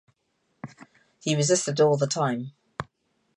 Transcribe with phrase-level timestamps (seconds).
[1.19, 2.53] He resisted all the time.